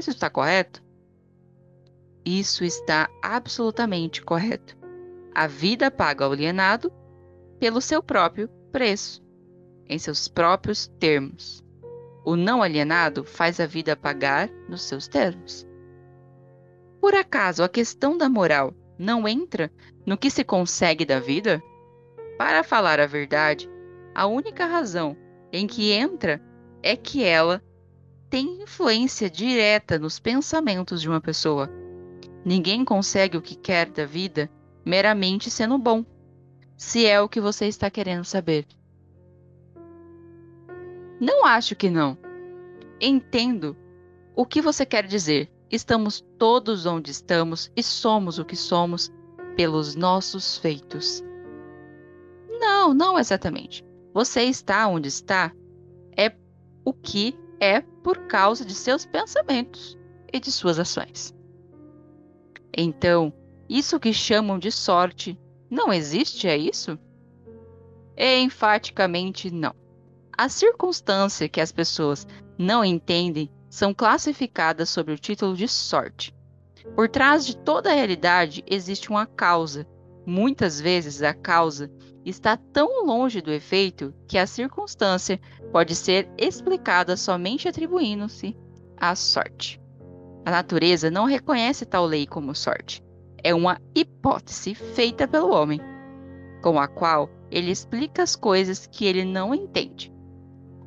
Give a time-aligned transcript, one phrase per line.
[0.00, 0.82] Isso está correto?
[2.24, 4.74] Isso está absolutamente correto.
[5.34, 6.90] A vida paga ao alienado
[7.58, 9.22] pelo seu próprio preço,
[9.86, 11.62] em seus próprios termos.
[12.24, 15.68] O não alienado faz a vida pagar nos seus termos.
[16.98, 19.70] Por acaso a questão da moral não entra
[20.06, 21.62] no que se consegue da vida?
[22.38, 23.68] Para falar a verdade,
[24.14, 25.14] a única razão
[25.52, 26.40] em que entra
[26.82, 27.62] é que ela
[28.30, 31.68] tem influência direta nos pensamentos de uma pessoa.
[32.44, 34.48] Ninguém consegue o que quer da vida
[34.84, 36.06] meramente sendo bom,
[36.76, 38.66] se é o que você está querendo saber.
[41.20, 42.16] Não acho que não.
[43.00, 43.76] Entendo
[44.34, 45.50] o que você quer dizer.
[45.70, 49.12] Estamos todos onde estamos e somos o que somos
[49.54, 51.22] pelos nossos feitos.
[52.58, 53.84] Não, não exatamente.
[54.12, 55.52] Você está onde está
[56.16, 56.34] é
[56.84, 59.98] o que é por causa de seus pensamentos
[60.32, 61.34] e de suas ações.
[62.76, 63.32] Então,
[63.68, 65.38] isso que chamam de sorte
[65.70, 66.98] não existe, é isso?
[68.16, 69.74] Enfaticamente não.
[70.36, 72.26] A circunstância que as pessoas
[72.58, 76.34] não entendem são classificadas sob o título de sorte.
[76.94, 79.86] Por trás de toda a realidade existe uma causa.
[80.26, 81.90] Muitas vezes a causa
[82.24, 85.40] está tão longe do efeito que a circunstância
[85.72, 88.56] pode ser explicada somente atribuindo-se
[88.96, 89.80] à sorte.
[90.44, 93.02] A natureza não reconhece tal lei como sorte.
[93.42, 95.80] É uma hipótese feita pelo homem,
[96.62, 100.12] com a qual ele explica as coisas que ele não entende.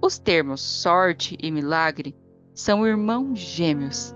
[0.01, 2.15] Os termos sorte e milagre
[2.53, 4.13] são irmãos gêmeos.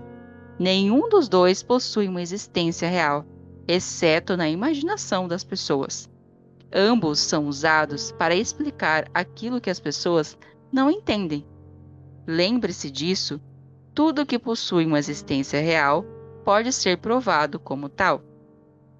[0.58, 3.24] Nenhum dos dois possui uma existência real,
[3.66, 6.08] exceto na imaginação das pessoas.
[6.72, 10.36] Ambos são usados para explicar aquilo que as pessoas
[10.70, 11.46] não entendem.
[12.26, 13.40] Lembre-se disso:
[13.94, 16.04] tudo que possui uma existência real
[16.44, 18.22] pode ser provado como tal.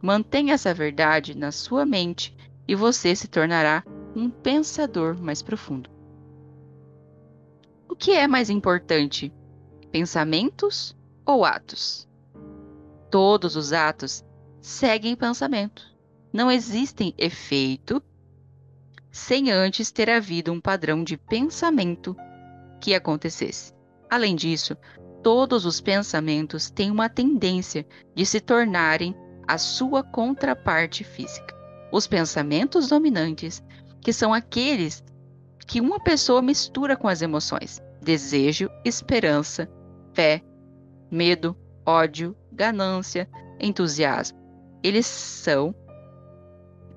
[0.01, 2.35] Mantenha essa verdade na sua mente
[2.67, 5.91] e você se tornará um pensador mais profundo.
[7.89, 9.33] O que é mais importante,
[9.91, 10.97] pensamentos
[11.27, 12.09] ou atos?
[13.11, 14.25] Todos os atos
[14.61, 15.98] seguem pensamento.
[16.33, 18.03] Não existem efeito
[19.11, 22.17] sem antes ter havido um padrão de pensamento
[22.81, 23.73] que acontecesse.
[24.11, 24.77] Além disso,
[25.23, 29.15] todos os pensamentos têm uma tendência de se tornarem
[29.47, 31.57] a sua contraparte física.
[31.91, 33.63] Os pensamentos dominantes,
[34.01, 35.03] que são aqueles
[35.67, 39.69] que uma pessoa mistura com as emoções: desejo, esperança,
[40.15, 40.43] fé,
[41.11, 43.29] medo, ódio, ganância,
[43.59, 44.39] entusiasmo.
[44.83, 45.75] Eles são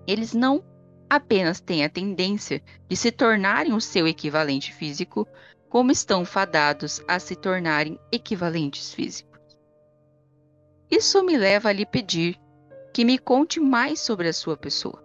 [0.07, 0.63] eles não
[1.09, 5.27] apenas têm a tendência de se tornarem o seu equivalente físico,
[5.69, 9.39] como estão fadados a se tornarem equivalentes físicos.
[10.89, 12.39] Isso me leva a lhe pedir
[12.93, 15.03] que me conte mais sobre a sua pessoa.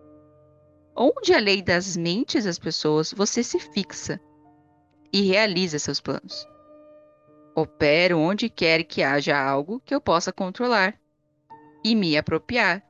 [0.96, 4.20] Onde a lei das mentes das pessoas você se fixa
[5.12, 6.46] e realiza seus planos.
[7.54, 10.98] Opero onde quer que haja algo que eu possa controlar
[11.84, 12.85] e me apropriar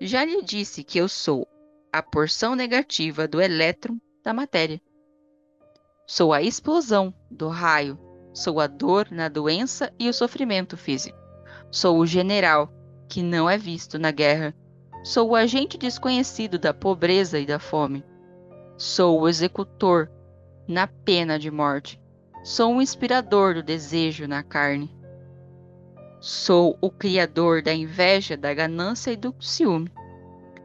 [0.00, 1.46] já lhe disse que eu sou
[1.92, 4.80] a porção negativa do elétron da matéria.
[6.06, 7.98] Sou a explosão do raio,
[8.32, 11.18] sou a dor na doença e o sofrimento físico.
[11.70, 12.72] Sou o general
[13.08, 14.54] que não é visto na guerra.
[15.02, 18.04] Sou o agente desconhecido da pobreza e da fome.
[18.76, 20.10] Sou o executor
[20.66, 22.00] na pena de morte.
[22.42, 24.94] Sou o inspirador do desejo na carne.
[26.26, 29.92] Sou o criador da inveja, da ganância e do ciúme.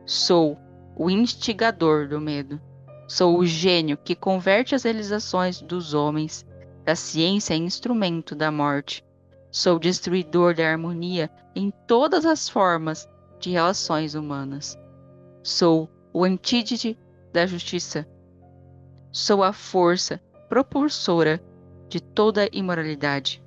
[0.06, 0.58] Sou
[0.96, 2.62] o instigador do medo.
[3.10, 6.46] Sou o gênio que converte as realizações dos homens
[6.86, 9.06] da ciência em instrumento da morte.
[9.52, 13.06] Sou destruidor da harmonia em todas as formas
[13.38, 14.80] de relações humanas.
[15.44, 16.98] Sou o antídoto
[17.34, 18.08] da justiça.
[19.12, 21.44] Sou a força propulsora
[21.90, 23.44] de toda imoralidade.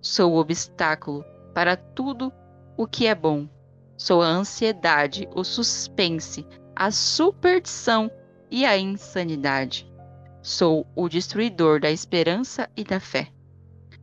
[0.00, 1.24] Sou o obstáculo
[1.54, 2.32] para tudo
[2.76, 3.48] o que é bom.
[3.96, 8.10] Sou a ansiedade, o suspense, a superstição
[8.50, 9.86] e a insanidade.
[10.42, 13.30] Sou o destruidor da esperança e da fé.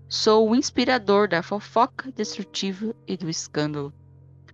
[0.08, 3.92] Sou o inspirador da fofoca destrutiva e do escândalo.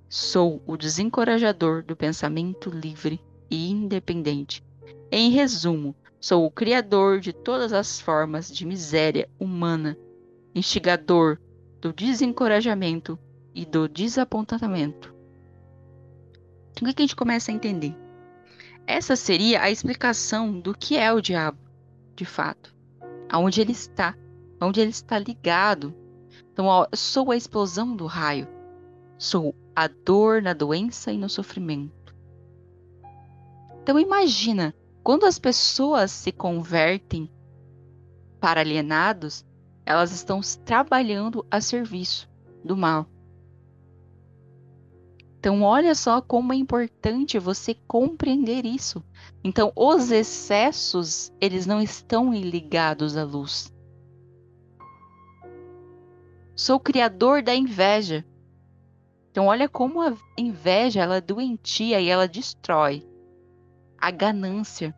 [0.07, 3.19] Sou o desencorajador do pensamento livre
[3.51, 4.63] e independente.
[5.12, 9.98] Em resumo, sou o criador de todas as formas de miséria humana,
[10.56, 11.38] instigador
[11.83, 13.19] do desencorajamento
[13.53, 15.13] e do desapontamento.
[16.71, 17.94] Então, o que a gente começa a entender?
[18.88, 21.59] Essa seria a explicação do que é o diabo,
[22.15, 22.74] de fato,
[23.30, 24.15] aonde ele está,
[24.62, 25.94] aonde ele está ligado,
[26.53, 26.65] Então,
[26.95, 28.47] sou a explosão do raio.
[29.18, 32.15] Sou a dor na doença e no sofrimento.
[33.81, 37.30] Então, imagina, quando as pessoas se convertem
[38.39, 39.44] para alienados,
[39.85, 42.30] elas estão trabalhando a serviço
[42.63, 43.07] do mal.
[45.44, 49.03] Então, olha só como é importante você compreender isso.
[49.44, 53.74] Então, os excessos, eles não estão ligados à luz.
[56.56, 58.25] Sou criador da inveja.
[59.31, 63.06] Então, olha como a inveja, ela é doentia e ela destrói.
[63.97, 64.95] A ganância.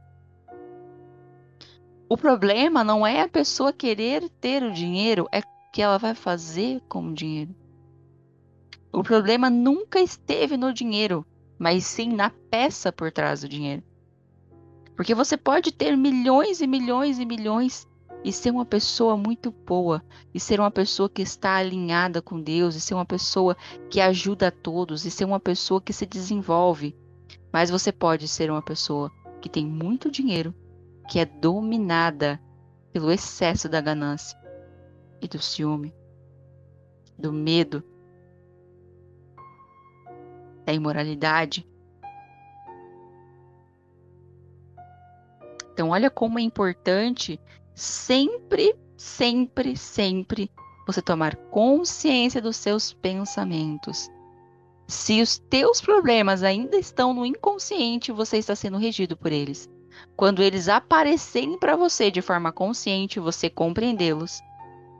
[2.08, 5.44] O problema não é a pessoa querer ter o dinheiro, é o
[5.74, 7.56] que ela vai fazer com o dinheiro.
[8.94, 11.26] O problema nunca esteve no dinheiro,
[11.58, 13.84] mas sim na peça por trás do dinheiro.
[14.96, 17.88] Porque você pode ter milhões e milhões e milhões
[18.24, 20.04] e ser uma pessoa muito boa,
[20.34, 23.58] e ser uma pessoa que está alinhada com Deus, e ser uma pessoa
[23.90, 26.96] que ajuda a todos, e ser uma pessoa que se desenvolve.
[27.52, 29.12] Mas você pode ser uma pessoa
[29.42, 30.56] que tem muito dinheiro,
[31.08, 32.40] que é dominada
[32.92, 34.38] pelo excesso da ganância
[35.22, 35.94] e do ciúme,
[37.18, 37.84] do medo
[40.66, 41.68] da imoralidade.
[45.74, 47.40] Então, olha como é importante
[47.74, 50.50] sempre, sempre, sempre
[50.88, 54.10] você tomar consciência dos seus pensamentos.
[54.88, 59.70] Se os teus problemas ainda estão no inconsciente, você está sendo regido por eles.
[60.16, 64.42] Quando eles aparecerem para você de forma consciente, você compreendê-los,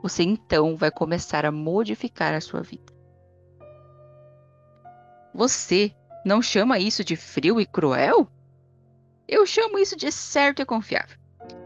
[0.02, 2.92] você então vai começar a modificar a sua vida.
[5.34, 5.94] Você
[6.24, 8.28] não chama isso de frio e cruel?
[9.28, 11.18] Eu chamo isso de certo e confiável.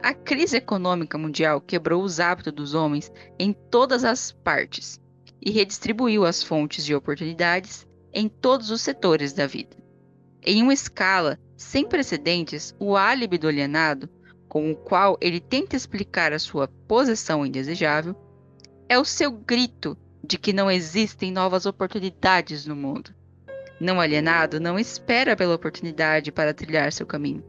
[0.02, 5.00] A crise econômica mundial quebrou os hábitos dos homens em todas as partes
[5.40, 9.76] e redistribuiu as fontes de oportunidades em todos os setores da vida.
[10.42, 14.08] Em uma escala sem precedentes, o álibi do alienado,
[14.48, 18.16] com o qual ele tenta explicar a sua posição indesejável,
[18.88, 23.14] é o seu grito de que não existem novas oportunidades no mundo.
[23.78, 27.44] Não alienado não espera pela oportunidade para trilhar seu caminho.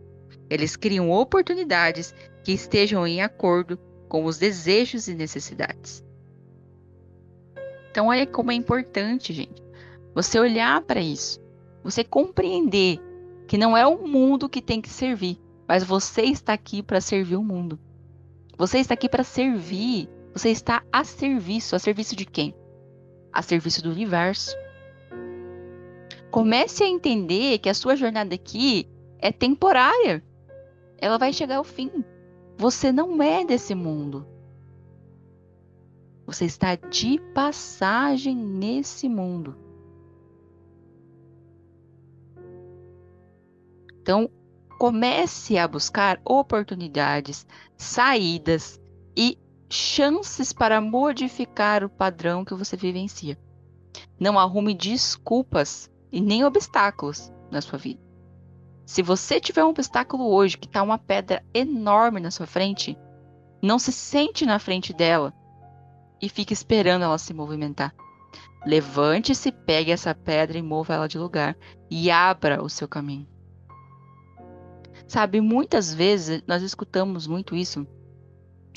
[0.50, 2.14] Eles criam oportunidades
[2.44, 3.80] que estejam em acordo
[4.10, 6.04] com os desejos e necessidades.
[7.90, 9.64] Então, olha como é importante, gente,
[10.14, 11.40] você olhar para isso,
[11.82, 13.00] você compreender
[13.52, 15.38] que não é o mundo que tem que servir,
[15.68, 17.78] mas você está aqui para servir o mundo.
[18.58, 21.76] Você está aqui para servir, você está a serviço.
[21.76, 22.56] A serviço de quem?
[23.30, 24.56] A serviço do universo.
[26.32, 28.88] Comece a entender que a sua jornada aqui
[29.20, 30.24] é temporária.
[30.98, 31.92] Ela vai chegar ao fim.
[32.58, 34.26] Você não é desse mundo.
[36.26, 39.58] Você está de passagem nesse mundo.
[44.02, 44.30] Então,
[44.80, 47.46] comece a buscar oportunidades,
[47.78, 48.80] saídas
[49.16, 49.38] e
[49.70, 53.38] chances para modificar o padrão que você vivencia.
[54.20, 58.02] Não arrume desculpas e nem obstáculos na sua vida.
[58.86, 62.98] Se você tiver um obstáculo hoje que está uma pedra enorme na sua frente,
[63.62, 65.34] não se sente na frente dela
[66.22, 67.94] e fique esperando ela se movimentar.
[68.66, 71.56] Levante-se, pegue essa pedra e mova ela de lugar
[71.90, 73.31] e abra o seu caminho.
[75.12, 77.86] Sabe, muitas vezes nós escutamos muito isso.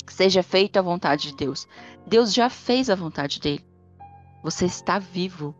[0.05, 1.65] Seja feita a vontade de Deus.
[2.05, 3.65] Deus já fez a vontade dele.
[4.43, 5.55] Você está vivo.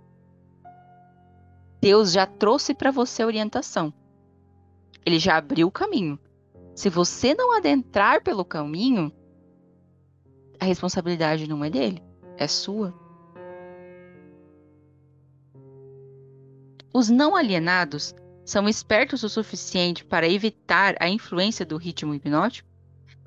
[1.80, 3.94] Deus já trouxe para você orientação.
[5.06, 6.20] Ele já abriu o caminho.
[6.76, 9.14] Se você não adentrar pelo caminho,
[10.60, 12.04] a responsabilidade não é dele,
[12.36, 12.94] é sua.
[16.94, 18.14] Os não alienados
[18.46, 22.70] são espertos o suficiente para evitar a influência do ritmo hipnótico?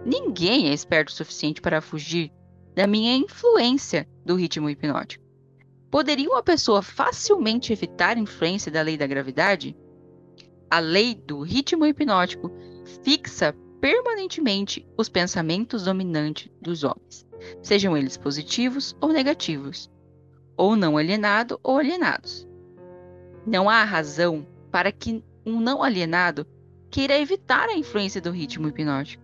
[0.07, 2.33] Ninguém é esperto o suficiente para fugir
[2.75, 5.25] da minha influência do ritmo hipnótico.
[5.91, 9.77] Poderia uma pessoa facilmente evitar a influência da lei da gravidade?
[10.71, 12.53] A lei do ritmo hipnótico
[13.03, 17.27] fixa permanentemente os pensamentos dominantes dos homens,
[17.61, 19.91] sejam eles positivos ou negativos,
[20.57, 22.47] ou não alienado ou alienados.
[23.47, 24.47] Não há razão
[24.79, 26.47] para que um não alienado
[26.89, 29.21] queira evitar a influência do ritmo hipnótico,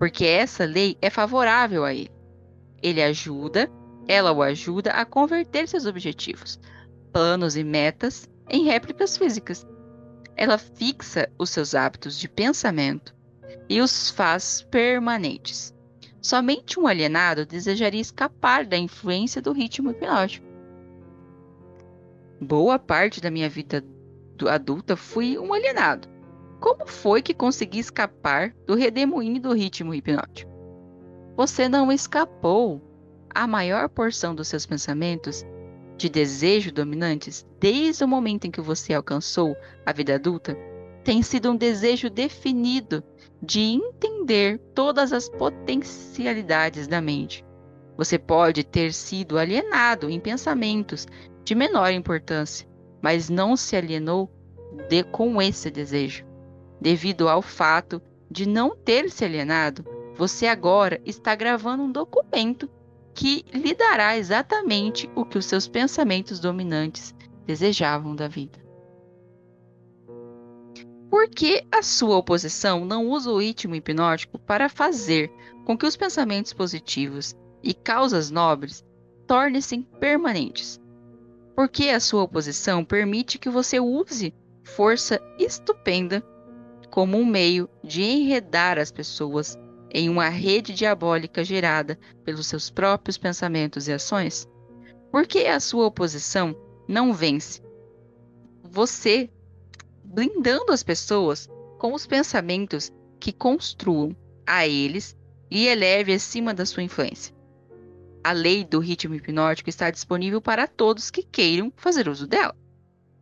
[0.00, 2.10] porque essa lei é favorável a ele.
[2.82, 3.70] Ele ajuda
[4.08, 6.58] ela o ajuda a converter seus objetivos,
[7.12, 9.64] planos e metas em réplicas físicas.
[10.36, 13.14] Ela fixa os seus hábitos de pensamento
[13.68, 15.72] e os faz permanentes.
[16.20, 20.44] Somente um alienado desejaria escapar da influência do ritmo hipnótico.
[22.40, 23.84] Boa parte da minha vida
[24.48, 26.08] adulta fui um alienado.
[26.60, 30.50] Como foi que consegui escapar do redemoinho do ritmo hipnótico?
[31.36, 32.82] Você não escapou.
[33.34, 35.44] A maior porção dos seus pensamentos
[35.96, 40.56] de desejo dominantes, desde o momento em que você alcançou a vida adulta,
[41.04, 43.04] tem sido um desejo definido
[43.42, 47.44] de entender todas as potencialidades da mente.
[47.96, 51.06] Você pode ter sido alienado em pensamentos
[51.44, 52.66] de menor importância,
[53.00, 54.30] mas não se alienou
[54.88, 56.24] de, com esse desejo.
[56.80, 58.00] Devido ao fato
[58.30, 59.84] de não ter se alienado,
[60.16, 62.68] você agora está gravando um documento
[63.14, 67.14] que lhe dará exatamente o que os seus pensamentos dominantes
[67.46, 68.58] desejavam da vida.
[71.08, 75.30] Por que a sua oposição não usa o ritmo hipnótico para fazer
[75.64, 78.84] com que os pensamentos positivos e causas nobres
[79.26, 80.80] tornem-se permanentes?
[81.56, 86.22] Por que a sua oposição permite que você use força estupenda
[86.90, 89.58] como um meio de enredar as pessoas
[89.90, 94.46] em uma rede diabólica gerada pelos seus próprios pensamentos e ações?
[95.10, 96.54] Por que a sua oposição
[96.86, 97.62] não vence?
[98.62, 99.30] Você
[100.04, 101.48] blindando as pessoas
[101.78, 104.14] com os pensamentos que construam
[104.46, 105.16] a eles
[105.50, 107.35] e eleve acima da sua influência.
[108.26, 112.56] A lei do ritmo hipnótico está disponível para todos que queiram fazer uso dela.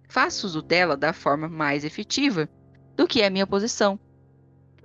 [0.09, 2.49] Faça uso dela da forma mais efetiva
[2.97, 4.01] do que a minha posição,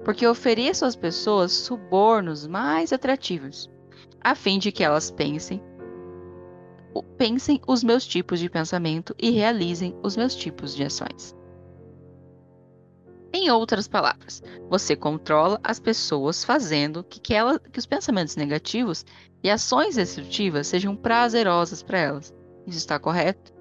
[0.04, 3.70] porque ofereço às pessoas subornos mais atrativos,
[4.20, 5.64] a fim de que elas pensem
[7.18, 11.34] pensem os meus tipos de pensamento e realizem os meus tipos de ações.
[13.32, 19.06] Em outras palavras, você controla as pessoas fazendo que, que, ela, que os pensamentos negativos
[19.44, 22.34] e ações destrutivas sejam prazerosas para elas.
[22.66, 23.54] Isso está correto?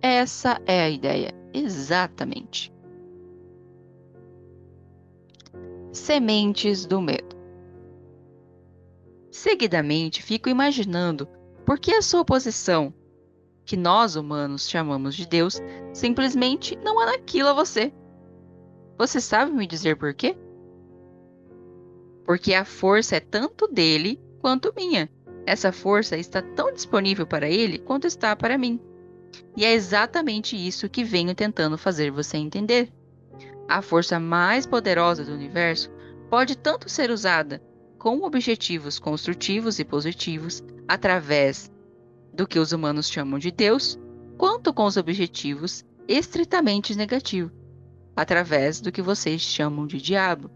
[0.00, 2.72] Essa é a ideia, exatamente.
[5.92, 7.34] Sementes do medo.
[9.30, 11.28] Seguidamente, fico imaginando
[11.66, 12.94] por que a sua oposição,
[13.64, 15.60] que nós humanos chamamos de Deus,
[15.92, 17.92] simplesmente não anaquila você.
[18.96, 20.36] Você sabe me dizer por quê?
[22.24, 25.10] Porque a força é tanto dele quanto minha.
[25.46, 28.80] Essa força está tão disponível para ele quanto está para mim.
[29.56, 32.92] E é exatamente isso que venho tentando fazer você entender.
[33.68, 35.90] A força mais poderosa do universo
[36.30, 37.62] pode tanto ser usada
[37.98, 41.70] com objetivos construtivos e positivos através
[42.32, 43.98] do que os humanos chamam de Deus,
[44.36, 47.52] quanto com os objetivos estritamente negativos,
[48.16, 50.50] através do que vocês chamam de diabo.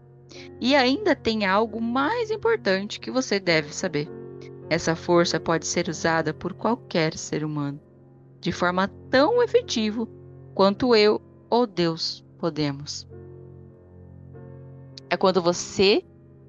[0.59, 4.07] E ainda tem algo mais importante que você deve saber.
[4.69, 7.79] Essa força pode ser usada por qualquer ser humano,
[8.39, 10.07] de forma tão efetiva
[10.53, 13.07] quanto eu ou Deus podemos.
[15.09, 16.05] É quando você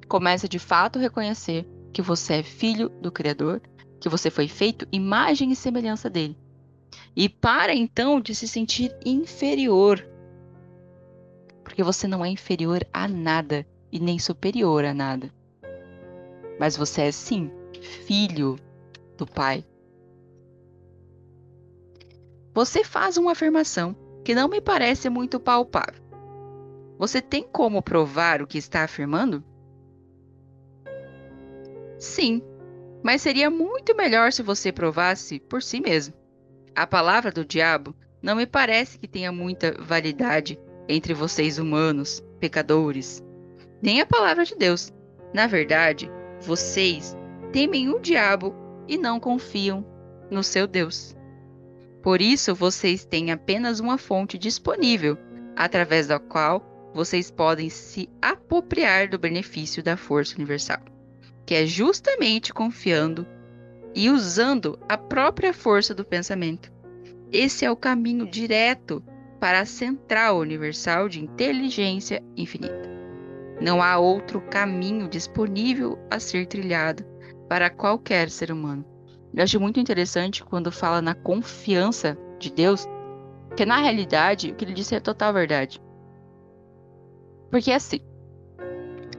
[0.06, 3.62] começa de fato a reconhecer que você é filho do Criador,
[3.98, 6.36] que você foi feito imagem e semelhança dele.
[7.16, 10.06] E para então de se sentir inferior.
[11.70, 15.32] Porque você não é inferior a nada e nem superior a nada.
[16.58, 17.48] Mas você é sim
[17.80, 18.58] filho
[19.16, 19.64] do Pai.
[22.52, 26.02] Você faz uma afirmação que não me parece muito palpável.
[26.98, 29.42] Você tem como provar o que está afirmando?
[32.00, 32.42] Sim,
[33.00, 36.14] mas seria muito melhor se você provasse por si mesmo.
[36.74, 40.58] A palavra do diabo não me parece que tenha muita validade
[40.90, 43.22] entre vocês humanos, pecadores,
[43.80, 44.92] nem a palavra de Deus.
[45.32, 47.16] Na verdade, vocês
[47.52, 48.54] temem o diabo
[48.88, 49.86] e não confiam
[50.30, 51.16] no seu Deus.
[52.02, 55.16] Por isso, vocês têm apenas uma fonte disponível,
[55.54, 60.80] através da qual vocês podem se apropriar do benefício da força universal,
[61.46, 63.26] que é justamente confiando
[63.94, 66.72] e usando a própria força do pensamento.
[67.30, 69.04] Esse é o caminho direto
[69.40, 72.88] para a central universal de inteligência infinita.
[73.60, 77.04] Não há outro caminho disponível a ser trilhado
[77.48, 78.84] para qualquer ser humano.
[79.34, 82.86] Eu acho muito interessante quando fala na confiança de Deus,
[83.56, 85.80] que na realidade o que ele disse é total verdade.
[87.50, 88.00] Porque assim,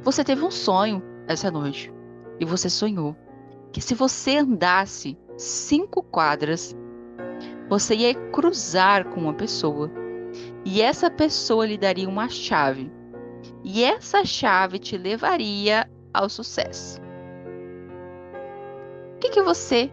[0.03, 1.91] você teve um sonho essa noite
[2.39, 3.15] e você sonhou
[3.71, 6.75] que se você andasse cinco quadras,
[7.69, 9.89] você ia cruzar com uma pessoa
[10.65, 12.91] e essa pessoa lhe daria uma chave
[13.63, 17.01] e essa chave te levaria ao sucesso.
[19.31, 19.91] que você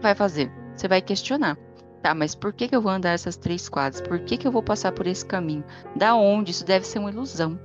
[0.00, 0.52] vai fazer?
[0.74, 1.56] Você vai questionar.
[2.02, 4.00] Tá, mas por que, que eu vou andar essas três quadras?
[4.00, 5.64] Por que, que eu vou passar por esse caminho?
[5.96, 6.52] Da onde?
[6.52, 7.58] Isso deve ser uma ilusão.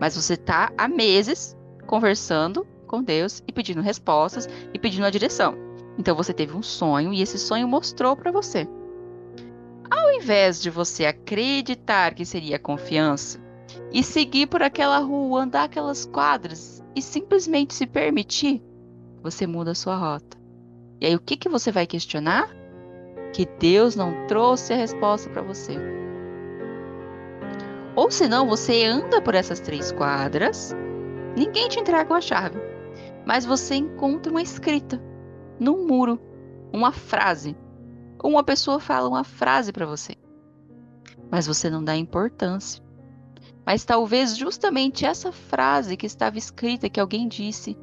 [0.00, 5.54] Mas você está há meses conversando com Deus e pedindo respostas e pedindo a direção.
[5.98, 8.66] Então você teve um sonho e esse sonho mostrou para você.
[9.90, 13.38] Ao invés de você acreditar que seria confiança
[13.92, 18.62] e seguir por aquela rua, andar aquelas quadras e simplesmente se permitir,
[19.22, 20.36] você muda a sua rota.
[21.00, 22.48] E aí o que, que você vai questionar?
[23.32, 25.76] Que Deus não trouxe a resposta para você.
[27.94, 30.74] Ou senão você anda por essas três quadras,
[31.36, 32.58] ninguém te entrega uma chave,
[33.24, 35.00] mas você encontra uma escrita
[35.58, 36.20] num muro,
[36.72, 37.56] uma frase.
[38.22, 40.14] Uma pessoa fala uma frase para você,
[41.30, 42.82] mas você não dá importância.
[43.64, 47.76] Mas talvez justamente essa frase que estava escrita, que alguém disse,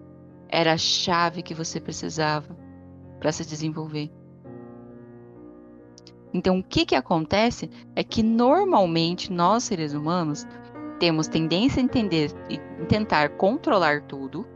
[0.48, 2.56] era a chave que você precisava
[3.20, 4.12] para se desenvolver.
[6.34, 10.48] Então, o que, que acontece é que normalmente nós, seres humanos,
[11.00, 14.48] temos tendência a entender e tentar controlar tudo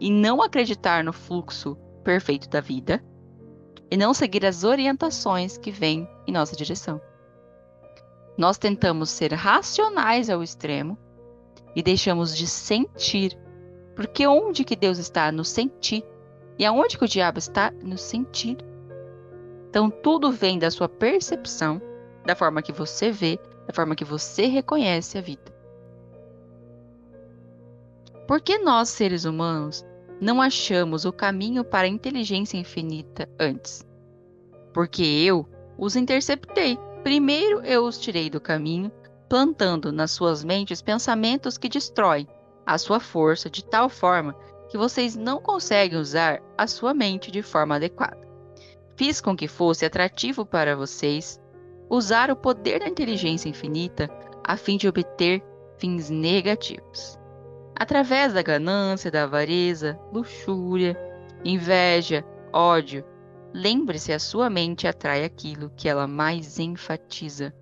[0.00, 3.04] e não acreditar no fluxo perfeito da vida
[3.90, 7.00] e não seguir as orientações que vêm em nossa direção.
[8.38, 10.96] Nós tentamos ser racionais ao extremo
[11.74, 13.36] e deixamos de sentir,
[13.94, 16.04] porque onde que Deus está no sentir
[16.58, 18.58] e aonde que o diabo está no sentir.
[19.68, 21.82] Então tudo vem da sua percepção,
[22.24, 25.60] da forma que você vê, da forma que você reconhece a vida.
[28.26, 29.84] Por que nós, seres humanos,
[30.20, 33.86] não achamos o caminho para a inteligência infinita antes.
[34.72, 35.48] Porque eu
[35.78, 36.78] os interceptei.
[37.02, 38.92] Primeiro eu os tirei do caminho,
[39.28, 42.28] plantando nas suas mentes pensamentos que destroem
[42.66, 44.34] a sua força de tal forma
[44.68, 48.20] que vocês não conseguem usar a sua mente de forma adequada.
[48.96, 51.40] Fiz com que fosse atrativo para vocês
[51.88, 54.08] usar o poder da inteligência infinita
[54.44, 55.42] a fim de obter
[55.78, 57.19] fins negativos
[57.80, 60.94] através da ganância, da avareza, luxúria,
[61.42, 63.02] inveja, ódio.
[63.54, 67.54] Lembre-se, a sua mente atrai aquilo que ela mais enfatiza.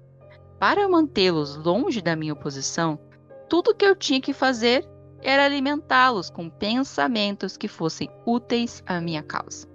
[0.59, 2.99] Para mantê-los longe da minha oposição,
[3.49, 4.85] tudo que eu tinha que fazer
[5.23, 9.69] era alimentá-los com pensamentos que fossem úteis à minha causa.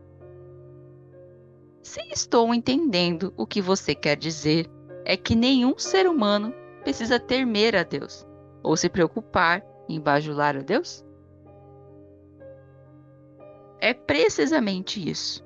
[1.81, 4.69] Se estou entendendo o que você quer dizer,
[5.05, 6.53] é que nenhum ser humano
[6.83, 8.27] precisa temer a Deus
[8.61, 11.05] ou se preocupar em bajular a Deus?
[13.79, 15.43] É precisamente isso.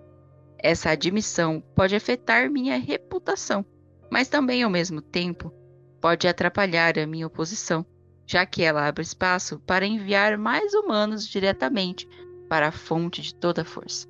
[0.60, 3.66] Essa admissão pode afetar minha reputação,
[4.12, 5.52] mas também, ao mesmo tempo,
[6.00, 7.86] pode atrapalhar a minha oposição,
[8.26, 12.08] já que ela abre espaço para enviar mais humanos diretamente
[12.50, 14.08] para a fonte de toda força.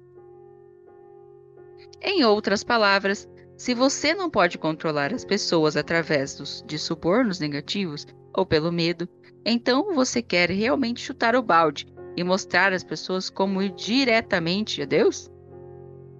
[2.01, 8.05] Em outras palavras, se você não pode controlar as pessoas através dos, de subornos negativos
[8.31, 9.09] ou pelo medo,
[9.43, 14.85] então você quer realmente chutar o balde e mostrar às pessoas como ir diretamente a
[14.85, 15.31] Deus?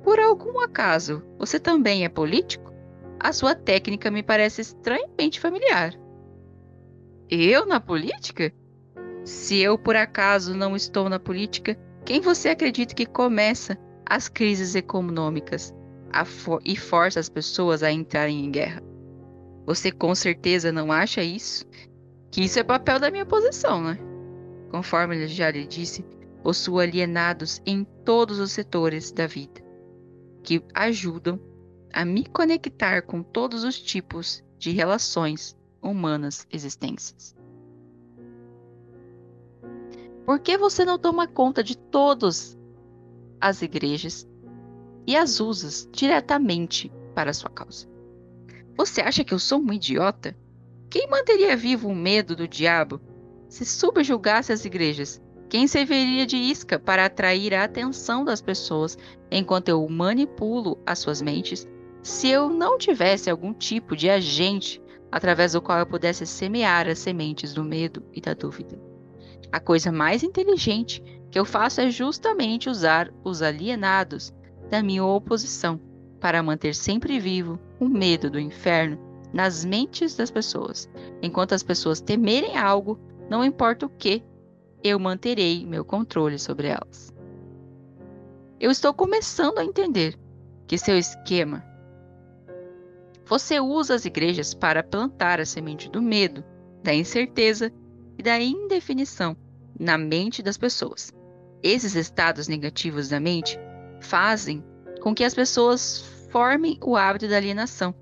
[0.04, 2.74] Por algum acaso, você também é político?
[3.20, 5.94] A sua técnica me parece estranhamente familiar.
[7.30, 8.52] Eu na política?
[9.24, 14.74] Se eu por acaso não estou na política, quem você acredita que começa as crises
[14.74, 15.76] econômicas
[16.64, 18.82] e força as pessoas a entrarem em guerra?
[19.66, 21.66] Você com certeza não acha isso
[22.32, 23.98] que isso é papel da minha posição, né?
[24.72, 26.06] Conforme ele já lhe disse,
[26.44, 29.62] possuo alienados em todos os setores da vida,
[30.44, 31.40] que ajudam
[31.94, 37.36] a me conectar com todos os tipos de relações humanas existentes.
[40.26, 42.58] Por que você não toma conta de todas
[43.40, 44.28] as igrejas
[45.08, 47.88] e as usa diretamente para sua causa?
[48.76, 50.36] Você acha que eu sou um idiota?
[50.90, 53.02] Quem manteria vivo o medo do diabo
[53.50, 55.22] se subjugasse as igrejas?
[55.50, 58.98] Quem serviria de isca para atrair a atenção das pessoas
[59.32, 61.66] enquanto eu manipulo as suas mentes?
[62.04, 67.00] Se eu não tivesse algum tipo de agente através do qual eu pudesse semear as
[67.00, 68.78] sementes do medo e da dúvida.
[69.52, 74.34] A coisa mais inteligente que eu faço é justamente usar os alienados
[74.70, 75.80] da minha oposição
[76.20, 78.98] para manter sempre vivo o medo do inferno
[79.34, 80.90] nas mentes das pessoas.
[81.22, 83.00] Enquanto as pessoas temerem algo,
[83.30, 84.24] não importa o que,
[84.84, 87.14] eu manterei meu controle sobre elas.
[88.60, 90.18] Eu estou começando a entender
[90.66, 91.64] que seu esquema.
[93.26, 96.44] Você usa as igrejas para plantar a semente do medo,
[96.82, 97.72] da incerteza
[98.18, 99.36] e da indefinição
[99.80, 101.14] na mente das pessoas.
[101.62, 103.60] Esses estados negativos da mente
[104.00, 104.64] fazem
[105.02, 107.96] com que as pessoas formem o hábito da alienação.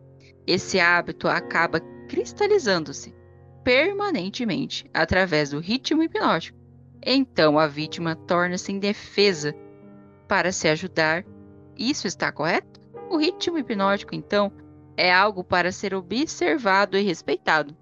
[0.47, 3.15] Esse hábito acaba cristalizando-se
[3.63, 6.58] permanentemente através do ritmo hipnótico.
[7.03, 9.55] Então a vítima torna-se indefesa
[10.27, 11.25] para se ajudar.
[11.77, 12.79] Isso está correto?
[13.10, 14.51] O ritmo hipnótico, então,
[14.97, 17.75] é algo para ser observado e respeitado.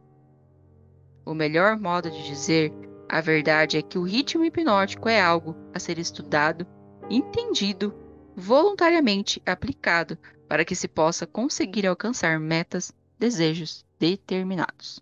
[1.25, 2.73] O melhor modo de dizer
[3.07, 6.65] a verdade é que o ritmo hipnótico é algo a ser estudado,
[7.09, 7.93] entendido,
[8.35, 10.17] voluntariamente aplicado
[10.47, 15.01] para que se possa conseguir alcançar metas, desejos determinados.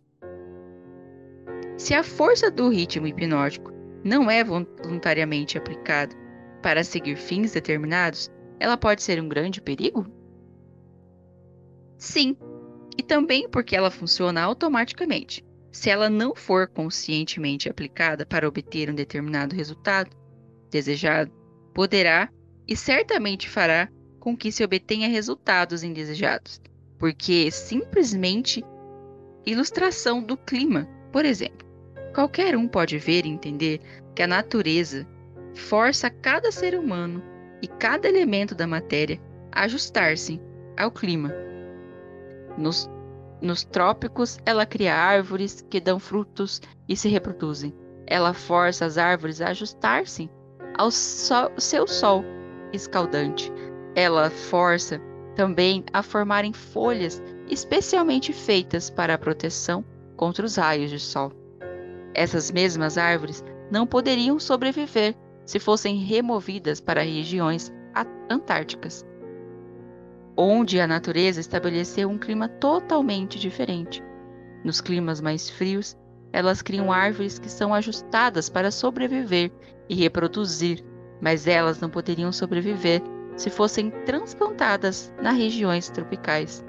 [1.77, 3.71] Se a força do ritmo hipnótico
[4.03, 6.15] não é voluntariamente aplicada
[6.61, 10.05] para seguir fins determinados, ela pode ser um grande perigo?
[11.97, 12.37] Sim,
[12.97, 15.43] e também porque ela funciona automaticamente.
[15.71, 20.15] Se ela não for conscientemente aplicada para obter um determinado resultado
[20.69, 21.31] desejado,
[21.73, 22.29] poderá
[22.71, 26.61] e certamente fará com que se obtenha resultados indesejados,
[26.97, 28.63] porque simplesmente
[29.45, 31.67] ilustração do clima, por exemplo.
[32.15, 33.81] Qualquer um pode ver e entender
[34.15, 35.05] que a natureza
[35.53, 37.21] força cada ser humano
[37.61, 39.19] e cada elemento da matéria
[39.51, 40.39] a ajustar-se
[40.77, 41.33] ao clima
[42.57, 42.89] nos,
[43.41, 47.75] nos trópicos, ela cria árvores que dão frutos e se reproduzem.
[48.07, 50.29] Ela força as árvores a ajustar-se
[50.77, 52.23] ao sol, seu sol
[52.73, 53.51] escaldante.
[53.95, 55.01] Ela força
[55.35, 59.83] também a formarem folhas especialmente feitas para a proteção
[60.15, 61.31] contra os raios de sol.
[62.13, 67.71] Essas mesmas árvores não poderiam sobreviver se fossem removidas para regiões
[68.29, 69.05] antárticas
[70.35, 74.03] onde a natureza estabeleceu um clima totalmente diferente.
[74.63, 75.97] Nos climas mais frios,
[76.31, 79.51] elas criam árvores que são ajustadas para sobreviver
[79.89, 80.83] e reproduzir,
[81.21, 83.01] mas elas não poderiam sobreviver
[83.37, 86.65] se fossem transplantadas nas regiões tropicais.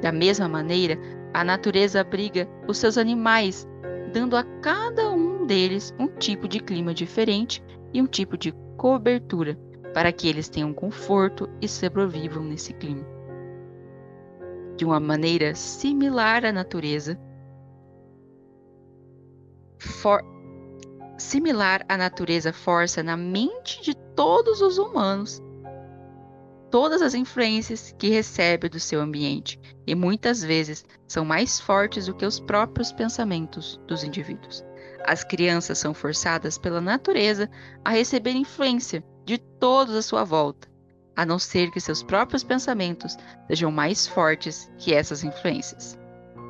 [0.00, 0.98] Da mesma maneira,
[1.34, 3.68] a natureza abriga os seus animais,
[4.12, 9.58] dando a cada um deles um tipo de clima diferente e um tipo de cobertura,
[9.92, 13.04] para que eles tenham conforto e sobrevivam nesse clima.
[14.76, 17.18] De uma maneira similar à natureza,
[19.78, 20.35] for...
[21.18, 25.42] similar à natureza força na mente de todos os humanos
[26.70, 32.14] todas as influências que recebe do seu ambiente e muitas vezes são mais fortes do
[32.14, 34.64] que os próprios pensamentos dos indivíduos.
[35.06, 37.48] As crianças são forçadas pela natureza
[37.84, 40.68] a receber influência de todos à sua volta,
[41.16, 45.98] a não ser que seus próprios pensamentos sejam mais fortes que essas influências.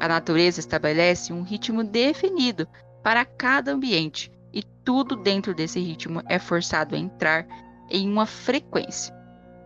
[0.01, 2.67] A natureza estabelece um ritmo definido
[3.03, 7.47] para cada ambiente e tudo dentro desse ritmo é forçado a entrar
[7.91, 9.15] em uma frequência.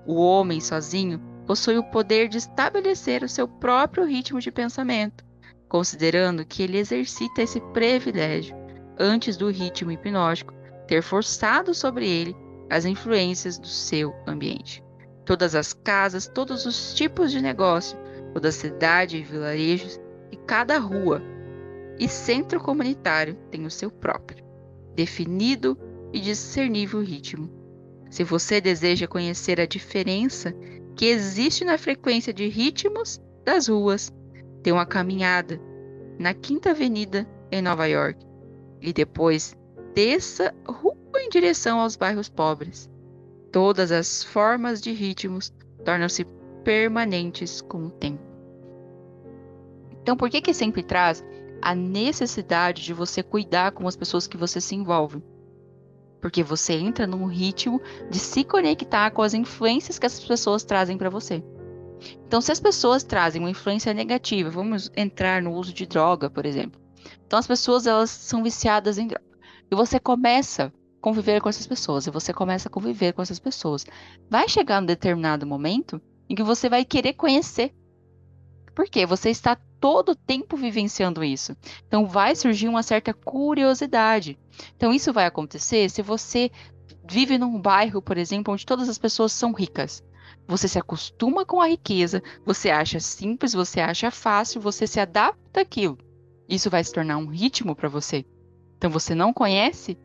[0.04, 5.24] O homem sozinho possui o poder de estabelecer o seu próprio ritmo de pensamento,
[5.68, 8.56] considerando que ele exercita esse privilégio
[8.98, 10.52] antes do ritmo hipnótico
[10.88, 12.34] ter forçado sobre ele
[12.68, 14.82] as influências do seu ambiente.
[15.24, 17.96] Todas as casas, todos os tipos de negócio,
[18.34, 20.00] toda cidade e vilarejos
[20.32, 21.22] e cada rua
[21.96, 24.49] e centro comunitário tem o seu próprio,
[24.94, 25.78] definido
[26.12, 27.50] e discernível ritmo.
[28.10, 30.52] Se você deseja conhecer a diferença
[30.96, 34.12] que existe na frequência de ritmos das ruas,
[34.62, 35.60] dê uma caminhada
[36.18, 38.18] na Quinta Avenida em Nova York
[38.80, 39.56] e depois
[39.94, 42.90] desça rua em direção aos bairros pobres.
[43.52, 45.52] Todas as formas de ritmos
[45.84, 46.24] tornam-se
[46.64, 48.22] permanentes com o tempo.
[50.02, 51.24] Então, por que que sempre traz
[51.62, 55.22] a necessidade de você cuidar com as pessoas que você se envolve?
[56.20, 60.98] Porque você entra num ritmo de se conectar com as influências que essas pessoas trazem
[60.98, 61.42] para você.
[62.26, 66.46] Então, se as pessoas trazem uma influência negativa, vamos entrar no uso de droga, por
[66.46, 66.80] exemplo.
[67.26, 69.24] Então, as pessoas elas são viciadas em droga.
[69.70, 73.86] E você começa conviver com essas pessoas, e você começa a conviver com essas pessoas.
[74.28, 77.72] Vai chegar um determinado momento em que você vai querer conhecer.
[78.74, 81.56] Porque você está todo o tempo vivenciando isso.
[81.86, 84.38] Então vai surgir uma certa curiosidade.
[84.76, 86.50] Então isso vai acontecer se você
[87.08, 90.02] vive num bairro, por exemplo, onde todas as pessoas são ricas.
[90.46, 95.60] Você se acostuma com a riqueza, você acha simples, você acha fácil, você se adapta
[95.60, 95.98] àquilo.
[96.48, 98.24] Isso vai se tornar um ritmo para você.
[98.76, 99.98] Então você não conhece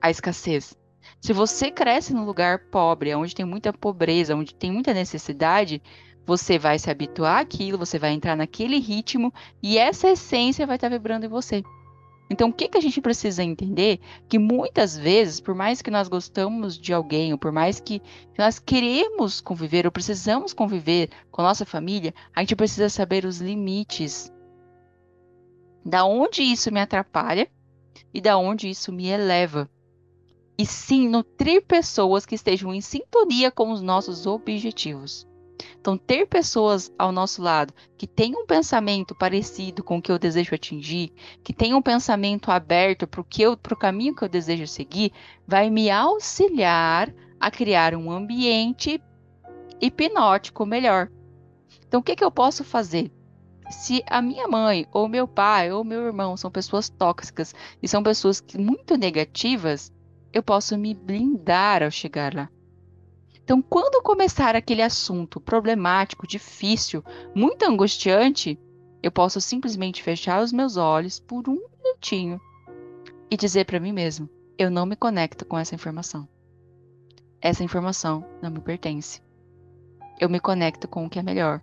[0.00, 0.76] a escassez.
[1.20, 5.82] Se você cresce num lugar pobre, onde tem muita pobreza, onde tem muita necessidade,
[6.30, 10.88] você vai se habituar àquilo, você vai entrar naquele ritmo e essa essência vai estar
[10.88, 11.60] vibrando em você.
[12.30, 13.98] Então, o que, que a gente precisa entender?
[14.28, 18.00] Que muitas vezes, por mais que nós gostamos de alguém, ou por mais que
[18.38, 23.40] nós queremos conviver, ou precisamos conviver com a nossa família, a gente precisa saber os
[23.40, 24.32] limites.
[25.84, 27.50] Da onde isso me atrapalha
[28.14, 29.68] e da onde isso me eleva.
[30.56, 35.28] E sim, nutrir pessoas que estejam em sintonia com os nossos objetivos.
[35.80, 40.18] Então, ter pessoas ao nosso lado que tenham um pensamento parecido com o que eu
[40.18, 43.20] desejo atingir, que tenham um pensamento aberto para
[43.74, 45.12] o caminho que eu desejo seguir,
[45.46, 49.02] vai me auxiliar a criar um ambiente
[49.80, 51.10] hipnótico melhor.
[51.86, 53.10] Então, o que, que eu posso fazer?
[53.70, 58.02] Se a minha mãe, ou meu pai, ou meu irmão são pessoas tóxicas e são
[58.02, 59.92] pessoas muito negativas,
[60.32, 62.48] eu posso me blindar ao chegar lá.
[63.44, 68.58] Então, quando começar aquele assunto problemático, difícil, muito angustiante,
[69.02, 72.40] eu posso simplesmente fechar os meus olhos por um minutinho
[73.30, 76.28] e dizer para mim mesmo: eu não me conecto com essa informação.
[77.40, 79.22] Essa informação não me pertence.
[80.20, 81.62] Eu me conecto com o que é melhor.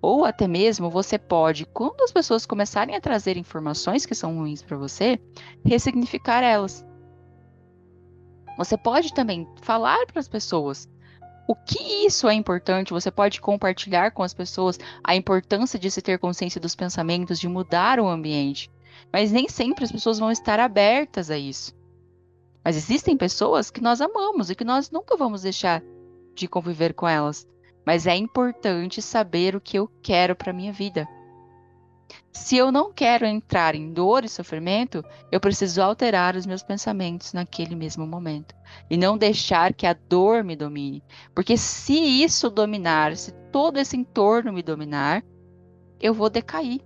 [0.00, 4.62] Ou até mesmo você pode, quando as pessoas começarem a trazer informações que são ruins
[4.62, 5.20] para você,
[5.64, 6.86] ressignificar elas.
[8.58, 10.88] Você pode também falar para as pessoas
[11.46, 12.92] o que isso é importante.
[12.92, 17.48] Você pode compartilhar com as pessoas a importância de se ter consciência dos pensamentos, de
[17.48, 18.68] mudar o ambiente.
[19.12, 21.72] Mas nem sempre as pessoas vão estar abertas a isso.
[22.64, 25.80] Mas existem pessoas que nós amamos e que nós nunca vamos deixar
[26.34, 27.46] de conviver com elas.
[27.86, 31.08] Mas é importante saber o que eu quero para minha vida.
[32.32, 37.32] Se eu não quero entrar em dor e sofrimento, eu preciso alterar os meus pensamentos
[37.32, 38.54] naquele mesmo momento
[38.88, 41.02] e não deixar que a dor me domine.
[41.34, 45.22] Porque se isso dominar, se todo esse entorno me dominar,
[46.00, 46.80] eu vou decair.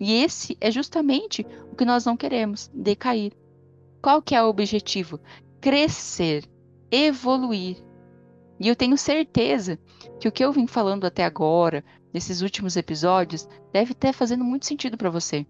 [0.00, 3.32] E esse é justamente o que nós não queremos, decair.
[4.02, 5.20] Qual que é o objetivo?
[5.60, 6.44] Crescer,
[6.90, 7.76] evoluir.
[8.58, 9.78] E eu tenho certeza
[10.18, 14.66] que o que eu vim falando até agora, nesses últimos episódios, deve estar fazendo muito
[14.66, 15.46] sentido para você.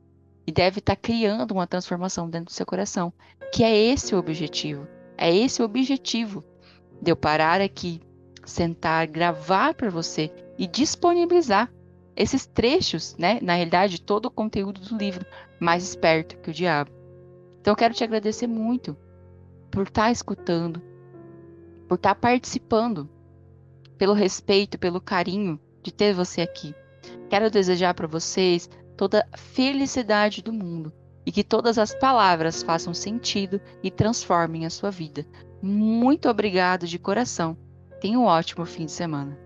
[0.47, 3.13] E deve estar criando uma transformação dentro do seu coração.
[3.53, 4.87] Que é esse o objetivo.
[5.17, 6.45] É esse o objetivo
[7.01, 8.01] de eu parar aqui,
[8.45, 11.73] sentar, gravar para você e disponibilizar
[12.17, 13.39] esses trechos, né?
[13.41, 15.25] Na realidade, todo o conteúdo do livro,
[15.61, 16.91] mais esperto que o diabo.
[17.61, 18.97] Então, eu quero te agradecer muito
[19.71, 20.83] por estar escutando,
[21.89, 23.09] por estar participando,
[23.97, 26.75] pelo respeito, pelo carinho de ter você aqui.
[27.29, 30.93] Quero desejar para vocês toda a felicidade do mundo
[31.25, 35.27] e que todas as palavras façam sentido e transformem a sua vida.
[35.63, 37.57] Muito obrigado de coração.
[38.01, 39.39] Tenha um ótimo fim de semana.